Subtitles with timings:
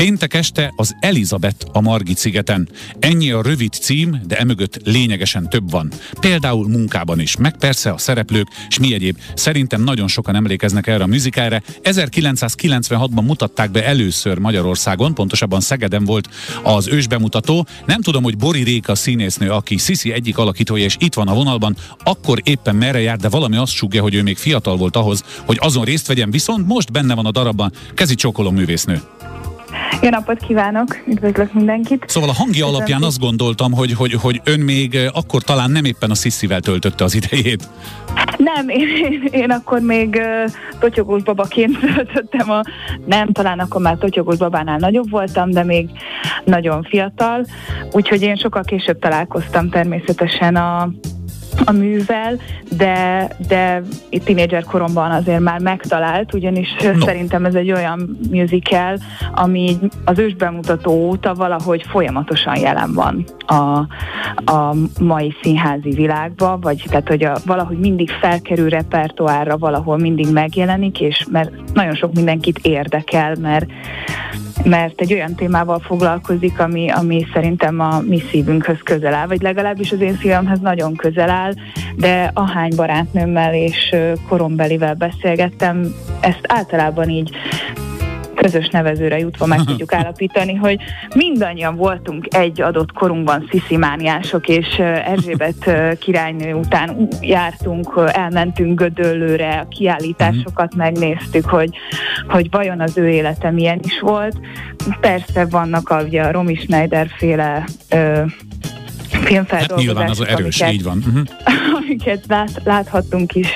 [0.00, 2.68] Péntek este az Elizabeth a Margit szigeten.
[2.98, 5.92] Ennyi a rövid cím, de emögött lényegesen több van.
[6.20, 9.18] Például munkában is, meg persze a szereplők, és mi egyéb.
[9.34, 11.62] Szerintem nagyon sokan emlékeznek erre a műzikára.
[11.82, 16.28] 1996-ban mutatták be először Magyarországon, pontosabban Szegeden volt
[16.62, 17.66] az ősbemutató.
[17.86, 21.76] Nem tudom, hogy Bori Réka színésznő, aki Sisi egyik alakítója, és itt van a vonalban,
[22.04, 25.58] akkor éppen merre jár, de valami azt sugja, hogy ő még fiatal volt ahhoz, hogy
[25.60, 27.72] azon részt vegyen, viszont most benne van a darabban.
[27.94, 29.02] Kezi csókolom művésznő.
[30.02, 32.04] Jó napot kívánok, üdvözlök mindenkit.
[32.06, 36.10] Szóval a hangja alapján azt gondoltam, hogy, hogy, hogy ön még akkor talán nem éppen
[36.10, 37.68] a Szissivel töltötte az idejét.
[38.36, 42.62] Nem, én, én, én akkor még uh, totyogós babaként töltöttem a...
[43.06, 45.88] Nem, talán akkor már totyogós babánál nagyobb voltam, de még
[46.44, 47.46] nagyon fiatal.
[47.92, 50.90] Úgyhogy én sokkal később találkoztam természetesen a
[51.64, 52.38] a művel,
[52.76, 57.04] de, de itt tínédzser koromban azért már megtalált, ugyanis no.
[57.04, 58.96] szerintem ez egy olyan musical,
[59.34, 63.78] ami az ősbemutató óta valahogy folyamatosan jelen van a,
[64.52, 71.00] a mai színházi világban, vagy tehát, hogy a, valahogy mindig felkerül repertoárra, valahol mindig megjelenik,
[71.00, 73.66] és mert nagyon sok mindenkit érdekel, mert
[74.64, 79.92] mert egy olyan témával foglalkozik, ami, ami szerintem a mi szívünkhöz közel áll, vagy legalábbis
[79.92, 81.52] az én szívemhez nagyon közel áll,
[81.96, 83.96] de ahány barátnőmmel és
[84.28, 87.30] korombelivel beszélgettem, ezt általában így
[88.40, 90.80] közös nevezőre jutva meg tudjuk állapítani, hogy
[91.14, 100.74] mindannyian voltunk egy adott korunkban sziszimániások, és Erzsébet királynő után jártunk, elmentünk Gödöllőre, a kiállításokat
[100.74, 101.70] megnéztük, hogy,
[102.28, 104.36] hogy vajon az ő élete milyen is volt.
[105.00, 108.22] Persze vannak a, ugye, a Romy Schneider féle ö,
[109.20, 109.76] filmfeldolgozások.
[109.76, 111.04] Hát nyilván az erős, amiket, így van.
[111.06, 111.26] Uh-huh.
[111.80, 113.48] Amiket lát, láthattunk is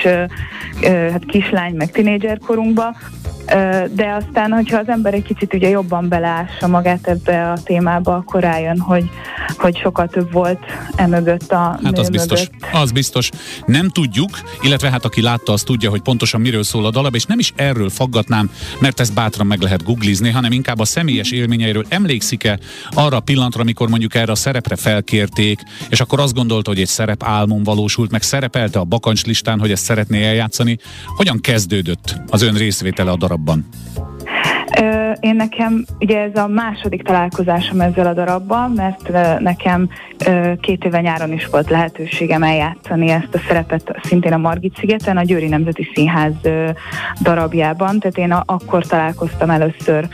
[1.11, 2.95] hát kislány, meg tinédzser korunkba,
[3.93, 8.41] de aztán, hogyha az ember egy kicsit ugye jobban beleássa magát ebbe a témába, akkor
[8.41, 9.09] rájön, hogy,
[9.57, 10.59] hogy sokkal több volt
[10.95, 12.73] emögött a Hát az biztos, mögött.
[12.73, 13.29] az biztos.
[13.65, 14.29] Nem tudjuk,
[14.61, 17.53] illetve hát aki látta, az tudja, hogy pontosan miről szól a dalab, és nem is
[17.55, 18.49] erről faggatnám,
[18.79, 21.85] mert ezt bátran meg lehet googlizni, hanem inkább a személyes élményeiről.
[21.89, 22.59] Emlékszik-e
[22.91, 25.54] arra a pillanatra, amikor mondjuk erre a szerepre felkérték,
[25.89, 29.83] és akkor azt gondolta, hogy egy szerep álmom valósult, meg szerepelte a bakancslistán, hogy ezt
[29.83, 30.77] szeretné eljátszani.
[31.05, 33.65] Hogyan kezdődött az ön részvétele a darab darabban?
[35.19, 39.89] Én nekem, ugye ez a második találkozásom ezzel a darabban, mert nekem
[40.61, 45.23] két éve nyáron is volt lehetőségem eljátszani ezt a szerepet szintén a Margit szigeten, a
[45.23, 46.33] Győri Nemzeti Színház
[47.21, 50.07] darabjában, tehát én akkor találkoztam először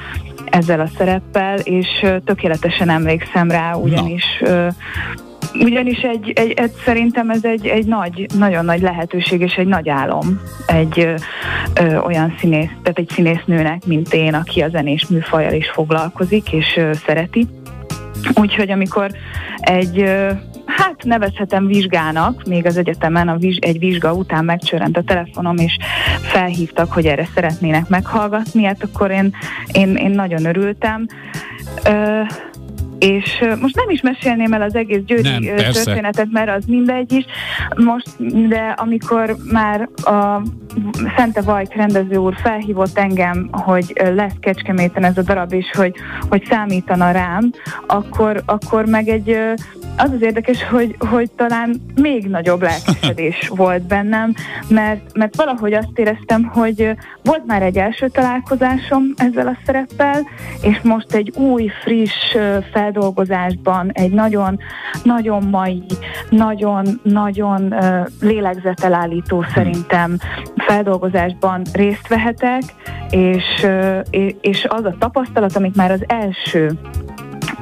[0.45, 1.87] ezzel a szereppel, és
[2.25, 8.65] tökéletesen emlékszem rá, ugyanis Na ugyanis egy, egy, egy, szerintem ez egy, egy nagy, nagyon
[8.65, 11.15] nagy lehetőség és egy nagy álom egy ö,
[11.81, 16.77] ö, olyan színész, tehát egy színésznőnek, mint én, aki a zenés műfajjal is foglalkozik és
[16.77, 17.47] ö, szereti.
[18.35, 19.11] Úgyhogy amikor
[19.57, 20.31] egy ö,
[20.65, 25.77] hát nevezhetem vizsgának, még az egyetemen a viz, egy vizsga után megcsörent a telefonom, és
[26.21, 29.35] felhívtak, hogy erre szeretnének meghallgatni, hát akkor én,
[29.71, 31.05] én, én nagyon örültem.
[31.85, 32.21] Ö,
[33.01, 37.25] és most nem is mesélném el az egész győri nem, történetet, mert az mindegy is.
[37.75, 38.07] Most,
[38.47, 40.41] de amikor már a
[41.17, 45.95] Szente Vajk rendező úr felhívott engem, hogy lesz Kecskeméten ez a darab, és hogy,
[46.29, 47.51] hogy számítana rám,
[47.87, 49.37] akkor, akkor meg egy
[49.97, 54.33] az az érdekes, hogy, hogy talán még nagyobb lelkesedés volt bennem,
[54.67, 60.27] mert, mert valahogy azt éreztem, hogy volt már egy első találkozásom ezzel a szereppel,
[60.61, 62.35] és most egy új, friss
[62.71, 64.59] feldolgozásban, egy nagyon,
[65.03, 65.83] nagyon mai,
[66.29, 67.75] nagyon, nagyon
[68.21, 70.17] lélegzetelállító szerintem
[70.55, 72.61] feldolgozásban részt vehetek,
[73.09, 73.67] és,
[74.41, 76.71] és az a tapasztalat, amit már az első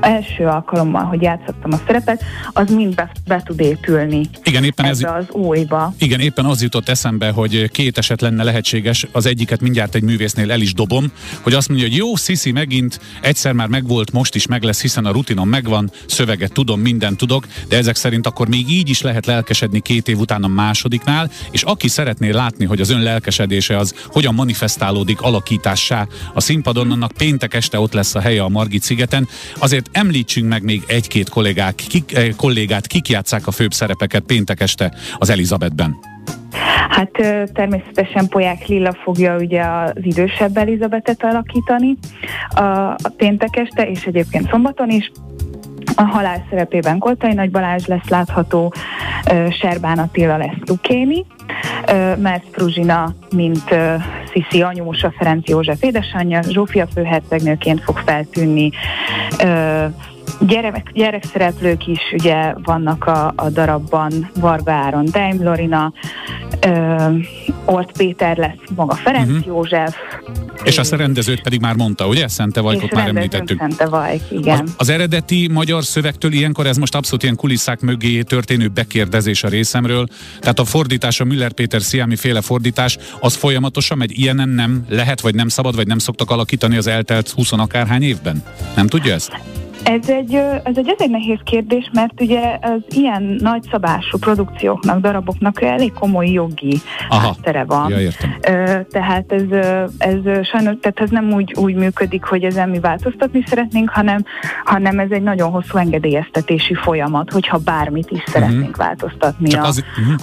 [0.01, 2.23] első alkalommal, hogy játszottam a szerepet,
[2.53, 5.93] az mind be, be tud épülni igen, éppen ez, az újba.
[5.99, 10.51] Igen, éppen az jutott eszembe, hogy két eset lenne lehetséges, az egyiket mindjárt egy művésznél
[10.51, 11.11] el is dobom,
[11.41, 15.05] hogy azt mondja, hogy jó, Sisi megint, egyszer már megvolt, most is meg lesz, hiszen
[15.05, 19.25] a rutinom megvan, szöveget tudom, mindent tudok, de ezek szerint akkor még így is lehet
[19.25, 23.93] lelkesedni két év után a másodiknál, és aki szeretné látni, hogy az ön lelkesedése az
[24.07, 29.27] hogyan manifestálódik alakítássá a színpadon, annak péntek este ott lesz a helye a Margit szigeten.
[29.57, 34.61] Azért említsünk meg még egy-két kollégák, kik, eh, kollégát, kik játszák a főbb szerepeket péntek
[34.61, 35.97] este az Elizabethben.
[36.89, 37.11] Hát
[37.53, 41.97] természetesen Poják Lilla fogja ugye az idősebb Elizabetet alakítani
[42.49, 45.11] a, a péntek este, és egyébként szombaton is.
[45.95, 48.73] A halál szerepében Koltai Nagy Balázs lesz látható,
[49.61, 51.25] Serbán Attila lesz Lukéni,
[52.17, 53.75] mert Fruzsina, mint
[54.31, 58.69] Sziszi anyósa, Ferenc József édesanyja, Zsófia főhercegnőként fog feltűnni.
[59.43, 59.85] Ö,
[60.39, 65.93] gyerek, gyerekszereplők is ugye vannak a, a darabban, Varga Áron, Deim Lorina,
[66.67, 66.95] ö,
[67.65, 69.45] Ort Péter lesz maga Ferenc uh-huh.
[69.45, 69.95] József.
[70.63, 72.27] És a rendezőt pedig már mondta, ugye?
[72.27, 73.59] Szente Vajkot már említettük.
[73.59, 74.59] Szente Vajk, igen.
[74.59, 79.47] Az, az eredeti magyar szövegtől ilyenkor ez most abszolút ilyen kulisszák mögé történő bekérdezés a
[79.47, 80.07] részemről.
[80.39, 85.21] Tehát a fordítás, a Müller Péter Sziámi féle fordítás, az folyamatosan megy, ilyenen nem lehet,
[85.21, 88.43] vagy nem szabad, vagy nem szoktak alakítani az eltelt 20 akárhány évben?
[88.75, 89.31] Nem tudja ezt?
[89.83, 90.33] Ez egy,
[90.63, 96.81] ez egy ezért nehéz kérdés, mert ugye az ilyen nagyszabású produkcióknak, daraboknak elég komoly jogi
[97.09, 97.19] Aha.
[97.19, 97.89] háttere van.
[97.89, 98.35] Ja, értem.
[98.91, 99.41] Tehát ez,
[99.97, 104.23] ez sajnos, tehát ez nem úgy, úgy működik, hogy ezen mi változtatni szeretnénk, hanem,
[104.65, 108.85] hanem ez egy nagyon hosszú engedélyeztetési folyamat, hogyha bármit is szeretnénk uh-huh.
[108.85, 110.19] változtatni Csak a, az, uh-huh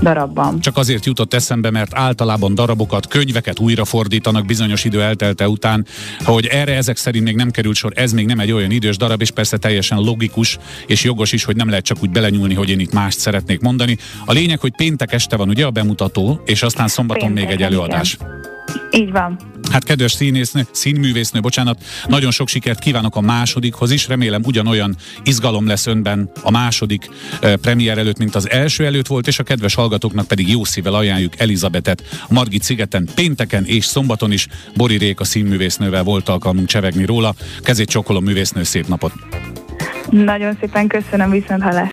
[0.00, 0.60] darabban.
[0.60, 5.86] Csak azért jutott eszembe, mert általában darabokat, könyveket újrafordítanak bizonyos idő eltelte után,
[6.24, 9.20] hogy erre ezek szerint még nem került sor, ez még nem egy olyan idős darab,
[9.20, 12.80] és persze teljesen logikus és jogos is, hogy nem lehet csak úgy belenyúlni, hogy én
[12.80, 13.96] itt mást szeretnék mondani.
[14.24, 17.62] A lényeg, hogy péntek este van ugye a bemutató, és aztán szombaton péntek, még egy
[17.62, 18.14] előadás.
[18.14, 18.46] Igen.
[18.90, 19.36] Így van.
[19.70, 25.66] Hát kedves színésznő, színművésznő, bocsánat, nagyon sok sikert kívánok a másodikhoz is, remélem ugyanolyan izgalom
[25.66, 27.10] lesz önben a második
[27.40, 30.94] e, premier előtt, mint az első előtt volt, és a kedves hallgatóknak pedig jó szívvel
[30.94, 34.46] ajánljuk Elizabetet a Margit szigeten pénteken és szombaton is.
[34.76, 37.34] Bori Réka színművésznővel volt alkalmunk csevegni róla.
[37.62, 39.12] Kezét csokolom művésznő, szép napot!
[40.10, 41.86] Nagyon szépen köszönöm, viszont hallás.